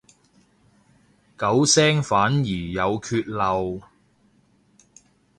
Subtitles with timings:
[1.37, 3.81] 九聲反而有缺漏